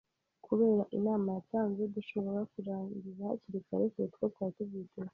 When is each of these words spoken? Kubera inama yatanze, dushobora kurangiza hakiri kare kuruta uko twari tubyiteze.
Kubera 0.45 0.83
inama 0.97 1.27
yatanze, 1.37 1.81
dushobora 1.95 2.39
kurangiza 2.51 3.21
hakiri 3.29 3.59
kare 3.67 3.85
kuruta 3.91 4.17
uko 4.25 4.31
twari 4.33 4.53
tubyiteze. 4.57 4.99